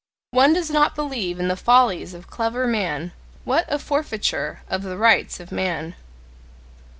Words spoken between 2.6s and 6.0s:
men: what a forfeiture of the rights of man!